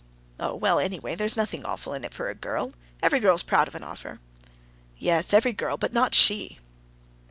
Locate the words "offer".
3.83-4.19